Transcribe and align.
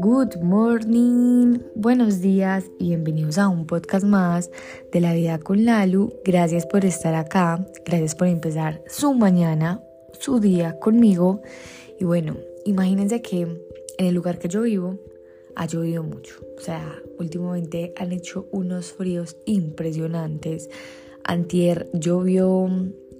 Good 0.00 0.36
morning, 0.42 1.58
buenos 1.74 2.20
días 2.20 2.64
y 2.78 2.88
bienvenidos 2.88 3.36
a 3.38 3.48
un 3.48 3.66
podcast 3.66 4.04
más 4.04 4.50
de 4.92 5.00
la 5.00 5.12
vida 5.12 5.38
con 5.38 5.64
Lalu. 5.64 6.12
Gracias 6.24 6.66
por 6.66 6.84
estar 6.84 7.16
acá, 7.16 7.66
gracias 7.84 8.14
por 8.14 8.28
empezar 8.28 8.84
su 8.86 9.12
mañana, 9.14 9.82
su 10.20 10.38
día 10.38 10.78
conmigo. 10.78 11.42
Y 11.98 12.04
bueno, 12.04 12.36
imagínense 12.64 13.20
que 13.20 13.40
en 13.40 13.60
el 13.98 14.14
lugar 14.14 14.38
que 14.38 14.48
yo 14.48 14.62
vivo 14.62 15.00
ha 15.56 15.66
llovido 15.66 16.04
mucho. 16.04 16.36
O 16.56 16.60
sea, 16.60 17.02
últimamente 17.18 17.92
han 17.96 18.12
hecho 18.12 18.46
unos 18.52 18.92
fríos 18.92 19.36
impresionantes. 19.46 20.70
Antier 21.24 21.90
llovió 21.92 22.68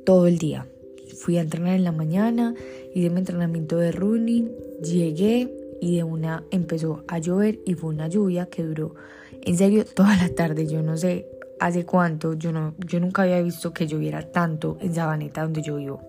todo 0.05 0.29
el 0.29 0.39
día. 0.39 0.69
Fui 1.17 1.39
a 1.39 1.41
entrenar 1.41 1.75
en 1.75 1.85
la 1.85 1.93
mañana, 1.93 2.55
hice 2.95 3.11
mi 3.11 3.21
entrenamiento 3.21 3.77
de 3.77 3.93
running, 3.93 4.51
llegué 4.83 5.53
y 5.81 5.97
de 5.97 6.05
una 6.05 6.45
empezó 6.51 7.05
a 7.09 7.19
llover 7.19 7.61
y 7.65 7.75
fue 7.75 7.91
una 7.91 8.09
lluvia 8.09 8.47
que 8.47 8.63
duró 8.63 8.95
en 9.43 9.57
serio 9.57 9.85
toda 9.95 10.17
la 10.17 10.29
tarde. 10.31 10.67
Yo 10.67 10.83
no 10.83 10.97
sé 10.97 11.27
hace 11.59 11.85
cuánto, 11.85 12.35
yo, 12.35 12.53
no, 12.53 12.75
yo 12.79 13.01
nunca 13.01 13.23
había 13.23 13.41
visto 13.43 13.73
que 13.73 13.87
lloviera 13.87 14.31
tanto 14.31 14.79
en 14.81 14.95
Sabaneta 14.95 15.43
donde 15.43 15.63
yo 15.63 15.77
vivo. 15.77 16.01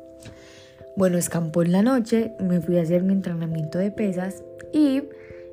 Bueno, 0.95 1.17
escampó 1.17 1.61
en 1.63 1.71
la 1.71 1.81
noche, 1.81 2.33
me 2.39 2.61
fui 2.61 2.77
a 2.77 2.81
hacer 2.81 3.03
mi 3.03 3.13
entrenamiento 3.13 3.79
de 3.79 3.91
pesas 3.91 4.43
y 4.73 5.03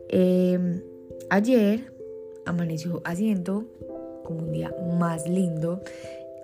em, 0.08 0.82
ayer 1.30 1.92
amaneció 2.44 3.02
haciendo 3.04 3.64
como 4.24 4.40
un 4.40 4.52
día 4.52 4.74
más 4.98 5.28
lindo. 5.28 5.82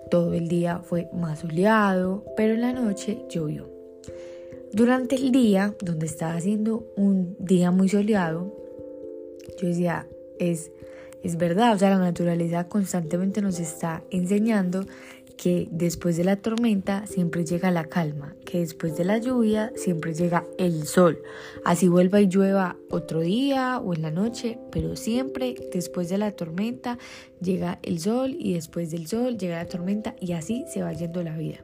Todo 0.09 0.33
el 0.33 0.47
día 0.47 0.79
fue 0.79 1.09
más 1.13 1.39
soleado, 1.39 2.23
pero 2.37 2.53
en 2.53 2.61
la 2.61 2.73
noche 2.73 3.25
llovió. 3.29 3.69
Durante 4.71 5.15
el 5.15 5.31
día, 5.31 5.73
donde 5.81 6.05
estaba 6.05 6.33
haciendo 6.33 6.85
un 6.95 7.35
día 7.39 7.71
muy 7.71 7.89
soleado, 7.89 8.53
yo 9.57 9.67
decía, 9.67 10.07
es, 10.37 10.71
es 11.23 11.37
verdad, 11.37 11.75
o 11.75 11.77
sea, 11.77 11.89
la 11.91 11.99
naturaleza 11.99 12.67
constantemente 12.67 13.41
nos 13.41 13.59
está 13.59 14.03
enseñando 14.11 14.85
que 15.37 15.67
después 15.71 16.17
de 16.17 16.23
la 16.23 16.37
tormenta 16.37 17.05
siempre 17.07 17.45
llega 17.45 17.71
la 17.71 17.85
calma, 17.85 18.35
que 18.45 18.59
después 18.59 18.95
de 18.97 19.05
la 19.05 19.17
lluvia 19.17 19.71
siempre 19.75 20.13
llega 20.13 20.45
el 20.57 20.85
sol. 20.87 21.21
Así 21.63 21.87
vuelva 21.87 22.21
y 22.21 22.27
llueva 22.27 22.77
otro 22.89 23.21
día 23.21 23.79
o 23.79 23.93
en 23.93 24.01
la 24.01 24.11
noche, 24.11 24.57
pero 24.71 24.95
siempre 24.95 25.55
después 25.73 26.09
de 26.09 26.17
la 26.17 26.31
tormenta 26.31 26.97
llega 27.41 27.79
el 27.83 27.99
sol 27.99 28.35
y 28.39 28.53
después 28.53 28.91
del 28.91 29.07
sol 29.07 29.37
llega 29.37 29.57
la 29.57 29.67
tormenta 29.67 30.15
y 30.19 30.33
así 30.33 30.65
se 30.67 30.81
va 30.81 30.93
yendo 30.93 31.23
la 31.23 31.37
vida. 31.37 31.63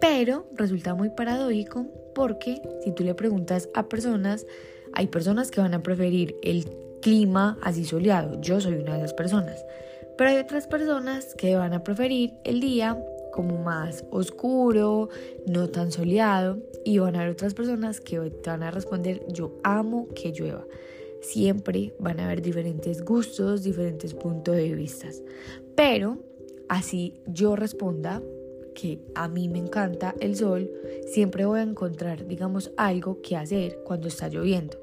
Pero 0.00 0.48
resulta 0.54 0.94
muy 0.94 1.10
paradójico 1.10 1.86
porque 2.14 2.60
si 2.84 2.92
tú 2.92 3.04
le 3.04 3.14
preguntas 3.14 3.68
a 3.74 3.88
personas, 3.88 4.46
hay 4.92 5.06
personas 5.06 5.50
que 5.50 5.60
van 5.60 5.74
a 5.74 5.82
preferir 5.82 6.36
el 6.42 6.66
clima 7.00 7.58
así 7.62 7.84
soleado. 7.84 8.40
Yo 8.40 8.60
soy 8.60 8.74
una 8.74 8.94
de 8.94 9.02
las 9.02 9.14
personas. 9.14 9.64
Pero 10.16 10.30
hay 10.30 10.36
otras 10.36 10.66
personas 10.66 11.34
que 11.34 11.56
van 11.56 11.72
a 11.72 11.82
preferir 11.82 12.34
el 12.44 12.60
día 12.60 13.02
como 13.32 13.58
más 13.62 14.04
oscuro, 14.10 15.08
no 15.46 15.68
tan 15.68 15.92
soleado. 15.92 16.58
Y 16.84 16.98
van 16.98 17.16
a 17.16 17.20
haber 17.20 17.32
otras 17.32 17.54
personas 17.54 18.00
que 18.00 18.18
te 18.18 18.50
van 18.50 18.62
a 18.62 18.70
responder, 18.70 19.22
yo 19.28 19.58
amo 19.62 20.08
que 20.14 20.32
llueva. 20.32 20.66
Siempre 21.20 21.94
van 21.98 22.20
a 22.20 22.26
haber 22.26 22.42
diferentes 22.42 23.04
gustos, 23.04 23.62
diferentes 23.62 24.14
puntos 24.14 24.56
de 24.56 24.74
vista. 24.74 25.08
Pero 25.74 26.18
así 26.68 27.20
yo 27.26 27.56
responda, 27.56 28.22
que 28.74 29.00
a 29.14 29.28
mí 29.28 29.48
me 29.48 29.58
encanta 29.58 30.14
el 30.20 30.36
sol, 30.36 30.70
siempre 31.06 31.44
voy 31.44 31.60
a 31.60 31.62
encontrar, 31.62 32.26
digamos, 32.26 32.72
algo 32.76 33.20
que 33.20 33.36
hacer 33.36 33.78
cuando 33.84 34.08
está 34.08 34.28
lloviendo. 34.28 34.78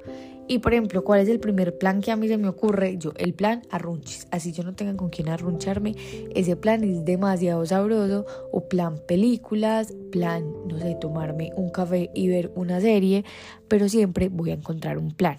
Y 0.50 0.60
por 0.60 0.74
ejemplo, 0.74 1.04
¿cuál 1.04 1.20
es 1.20 1.28
el 1.28 1.40
primer 1.40 1.78
plan 1.78 2.02
que 2.02 2.12
a 2.12 2.16
mí 2.16 2.28
se 2.28 2.38
me 2.38 2.48
ocurre? 2.48 2.98
Yo, 2.98 3.12
el 3.18 3.34
plan 3.34 3.64
arrunchis. 3.70 4.28
Así 4.32 4.54
yo 4.54 4.64
no 4.64 4.76
tenga 4.76 4.96
con 4.96 5.10
quién 5.10 5.28
arruncharme. 5.28 5.96
Ese 6.34 6.56
plan 6.56 6.84
es 6.84 7.04
demasiado 7.04 7.66
sabroso. 7.66 8.26
O 8.52 8.70
plan 8.70 8.98
películas, 9.08 9.94
plan, 10.12 10.46
no 10.68 10.80
sé, 10.80 10.96
tomarme 11.02 11.52
un 11.58 11.70
café 11.70 12.10
y 12.14 12.30
ver 12.30 12.52
una 12.56 12.80
serie. 12.80 13.26
Pero 13.68 13.90
siempre 13.90 14.30
voy 14.30 14.52
a 14.52 14.54
encontrar 14.54 14.98
un 14.98 15.12
plan. 15.12 15.38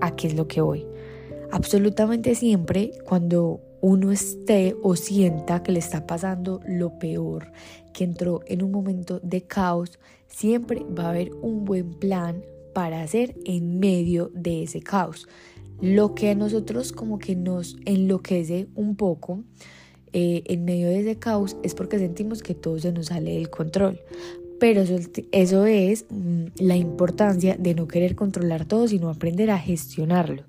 ¿A 0.00 0.14
qué 0.14 0.28
es 0.28 0.34
lo 0.34 0.46
que 0.46 0.60
voy? 0.60 0.86
Absolutamente 1.50 2.34
siempre 2.34 2.92
cuando 3.04 3.60
uno 3.82 4.12
esté 4.12 4.76
o 4.82 4.94
sienta 4.94 5.62
que 5.64 5.72
le 5.72 5.80
está 5.80 6.06
pasando 6.06 6.60
lo 6.64 6.98
peor, 6.98 7.50
que 7.92 8.04
entró 8.04 8.40
en 8.46 8.62
un 8.62 8.70
momento 8.70 9.18
de 9.20 9.42
caos, 9.42 9.98
siempre 10.28 10.86
va 10.96 11.06
a 11.06 11.10
haber 11.10 11.32
un 11.42 11.64
buen 11.64 11.94
plan 11.94 12.44
para 12.72 13.02
hacer 13.02 13.36
en 13.44 13.78
medio 13.78 14.30
de 14.34 14.62
ese 14.64 14.80
caos. 14.80 15.28
Lo 15.80 16.14
que 16.14 16.30
a 16.30 16.34
nosotros 16.34 16.92
como 16.92 17.18
que 17.18 17.34
nos 17.34 17.76
enloquece 17.84 18.68
un 18.74 18.96
poco 18.96 19.42
eh, 20.12 20.42
en 20.46 20.64
medio 20.64 20.88
de 20.88 21.00
ese 21.00 21.18
caos 21.18 21.56
es 21.62 21.74
porque 21.74 21.98
sentimos 21.98 22.42
que 22.42 22.54
todo 22.54 22.78
se 22.78 22.92
nos 22.92 23.06
sale 23.06 23.34
del 23.34 23.50
control. 23.50 24.00
Pero 24.60 24.82
eso, 25.32 25.66
es 25.66 26.06
mm, 26.08 26.44
la 26.60 26.76
importancia 26.76 27.56
de 27.58 27.74
no 27.74 27.88
querer 27.88 28.14
controlar 28.14 28.64
todo, 28.64 28.86
sino 28.86 29.08
aprender 29.08 29.50
a 29.50 29.58
gestionarlo. 29.58 30.44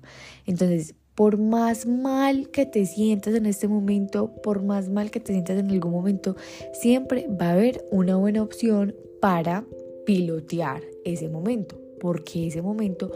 Entonces, 0.46 0.94
por 1.14 1.38
más 1.38 1.86
mal 1.86 2.50
que 2.50 2.66
te 2.66 2.86
sientas 2.86 3.34
en 3.34 3.46
este 3.46 3.66
momento, 3.66 4.32
por 4.42 4.62
más 4.62 4.88
mal 4.88 5.10
que 5.10 5.20
te 5.20 5.32
sientas 5.32 5.58
en 5.58 5.70
algún 5.70 5.92
momento, 5.92 6.36
siempre 6.72 7.26
va 7.28 7.48
a 7.48 7.52
haber 7.52 7.84
una 7.90 8.16
buena 8.16 8.42
opción 8.42 8.94
para 9.20 9.64
pilotear 10.06 10.82
ese 11.04 11.28
momento, 11.28 11.80
porque 12.04 12.48
ese 12.48 12.60
momento 12.60 13.10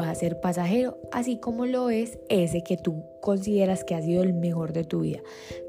va 0.00 0.10
a 0.10 0.14
ser 0.16 0.40
pasajero, 0.40 0.98
así 1.12 1.36
como 1.38 1.64
lo 1.64 1.90
es 1.90 2.18
ese 2.28 2.64
que 2.64 2.76
tú 2.76 3.04
consideras 3.20 3.84
que 3.84 3.94
ha 3.94 4.02
sido 4.02 4.24
el 4.24 4.32
mejor 4.34 4.72
de 4.72 4.82
tu 4.82 5.02
vida. 5.02 5.20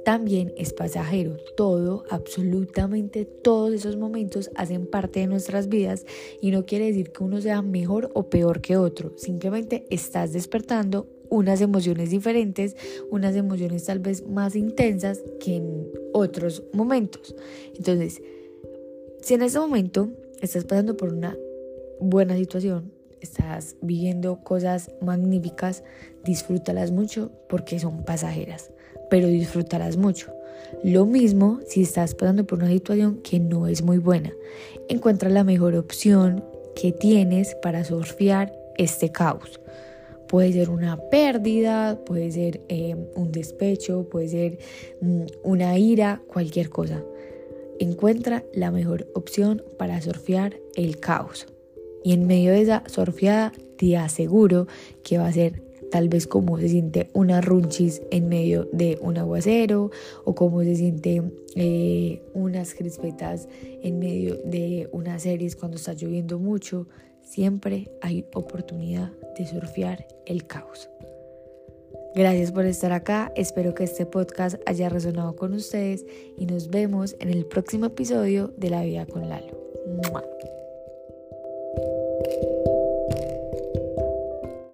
También 0.03 0.51
es 0.57 0.73
pasajero. 0.73 1.37
Todo, 1.55 2.03
absolutamente 2.09 3.25
todos 3.25 3.73
esos 3.73 3.95
momentos 3.95 4.49
hacen 4.55 4.87
parte 4.87 5.19
de 5.19 5.27
nuestras 5.27 5.69
vidas 5.69 6.07
y 6.41 6.49
no 6.49 6.65
quiere 6.65 6.87
decir 6.87 7.11
que 7.11 7.23
uno 7.23 7.41
sea 7.41 7.61
mejor 7.61 8.09
o 8.15 8.31
peor 8.31 8.59
que 8.59 8.75
otro. 8.75 9.13
Simplemente 9.17 9.85
estás 9.91 10.33
despertando 10.33 11.05
unas 11.29 11.61
emociones 11.61 12.09
diferentes, 12.09 12.75
unas 13.11 13.35
emociones 13.35 13.85
tal 13.85 13.99
vez 13.99 14.25
más 14.25 14.55
intensas 14.55 15.21
que 15.39 15.57
en 15.57 15.91
otros 16.11 16.63
momentos. 16.73 17.35
Entonces, 17.75 18.19
si 19.21 19.35
en 19.35 19.43
este 19.43 19.59
momento 19.59 20.09
estás 20.41 20.65
pasando 20.65 20.97
por 20.97 21.13
una 21.13 21.37
buena 22.09 22.35
situación, 22.35 22.91
estás 23.21 23.77
viviendo 23.81 24.43
cosas 24.43 24.91
magníficas, 25.01 25.83
disfrútalas 26.25 26.91
mucho 26.91 27.31
porque 27.47 27.79
son 27.79 28.03
pasajeras, 28.03 28.71
pero 29.09 29.27
disfrútalas 29.27 29.97
mucho. 29.97 30.33
Lo 30.83 31.05
mismo 31.05 31.59
si 31.67 31.83
estás 31.83 32.15
pasando 32.15 32.45
por 32.45 32.59
una 32.59 32.69
situación 32.69 33.21
que 33.23 33.39
no 33.39 33.67
es 33.67 33.81
muy 33.81 33.97
buena. 33.97 34.33
Encuentra 34.89 35.29
la 35.29 35.43
mejor 35.43 35.75
opción 35.75 36.43
que 36.75 36.91
tienes 36.91 37.55
para 37.61 37.83
surfear 37.83 38.53
este 38.77 39.11
caos. 39.11 39.61
Puede 40.27 40.51
ser 40.51 40.69
una 40.69 40.97
pérdida, 40.97 41.99
puede 42.05 42.31
ser 42.31 42.61
eh, 42.67 42.95
un 43.15 43.31
despecho, 43.31 44.09
puede 44.09 44.27
ser 44.29 44.57
mm, 45.01 45.25
una 45.43 45.77
ira, 45.77 46.21
cualquier 46.27 46.69
cosa. 46.69 47.03
Encuentra 47.79 48.43
la 48.53 48.71
mejor 48.71 49.07
opción 49.13 49.63
para 49.77 50.01
surfear 50.01 50.57
el 50.75 50.99
caos. 50.99 51.47
Y 52.03 52.13
en 52.13 52.27
medio 52.27 52.51
de 52.51 52.61
esa 52.61 52.83
surfeada 52.87 53.51
te 53.77 53.97
aseguro 53.97 54.67
que 55.03 55.17
va 55.17 55.27
a 55.27 55.33
ser 55.33 55.63
tal 55.93 56.09
vez 56.09 56.25
como 56.25 56.57
se 56.57 56.69
siente 56.69 57.11
una 57.13 57.39
runchis 57.39 58.01
en 58.09 58.27
medio 58.27 58.67
de 58.73 58.97
un 59.01 59.17
aguacero 59.19 59.91
o 60.25 60.33
como 60.33 60.63
se 60.63 60.75
siente 60.75 61.21
eh, 61.55 62.23
unas 62.33 62.73
crispetas 62.73 63.47
en 63.61 63.99
medio 63.99 64.37
de 64.43 64.89
unas 64.91 65.21
series 65.21 65.55
cuando 65.55 65.77
está 65.77 65.93
lloviendo 65.93 66.39
mucho. 66.39 66.87
Siempre 67.21 67.91
hay 68.01 68.25
oportunidad 68.33 69.11
de 69.37 69.45
surfear 69.45 70.07
el 70.25 70.47
caos. 70.47 70.89
Gracias 72.15 72.51
por 72.51 72.65
estar 72.65 72.91
acá, 72.91 73.31
espero 73.35 73.75
que 73.75 73.83
este 73.83 74.05
podcast 74.05 74.55
haya 74.65 74.89
resonado 74.89 75.35
con 75.35 75.53
ustedes 75.53 76.05
y 76.37 76.45
nos 76.45 76.69
vemos 76.69 77.15
en 77.19 77.29
el 77.29 77.45
próximo 77.45 77.87
episodio 77.87 78.53
de 78.57 78.69
La 78.69 78.83
Vida 78.83 79.05
con 79.05 79.29
Lalo. 79.29 80.52